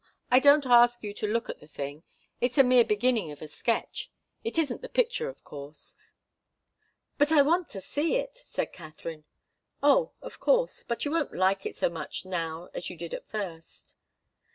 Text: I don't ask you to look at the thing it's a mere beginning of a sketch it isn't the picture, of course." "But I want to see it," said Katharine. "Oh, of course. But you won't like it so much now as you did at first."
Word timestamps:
I 0.31 0.39
don't 0.39 0.65
ask 0.65 1.03
you 1.03 1.13
to 1.13 1.27
look 1.27 1.47
at 1.47 1.59
the 1.59 1.67
thing 1.67 2.01
it's 2.39 2.57
a 2.57 2.63
mere 2.63 2.83
beginning 2.83 3.29
of 3.31 3.39
a 3.39 3.47
sketch 3.47 4.11
it 4.43 4.57
isn't 4.57 4.81
the 4.81 4.89
picture, 4.89 5.29
of 5.29 5.43
course." 5.43 5.95
"But 7.19 7.31
I 7.31 7.43
want 7.43 7.69
to 7.69 7.81
see 7.81 8.15
it," 8.15 8.35
said 8.47 8.73
Katharine. 8.73 9.25
"Oh, 9.83 10.13
of 10.19 10.39
course. 10.39 10.83
But 10.83 11.05
you 11.05 11.11
won't 11.11 11.35
like 11.35 11.67
it 11.67 11.75
so 11.75 11.87
much 11.87 12.25
now 12.25 12.69
as 12.73 12.89
you 12.89 12.97
did 12.97 13.13
at 13.13 13.29
first." 13.29 13.95